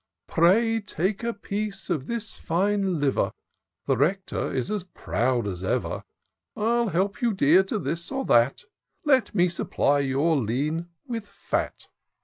[0.25, 3.33] Pray take a piece of this fine liver:
[3.85, 6.03] The Rector is as proud as ever.
[6.57, 8.63] I'll help you, dear, to this or that;
[9.05, 11.65] Let me supply your lean with &t.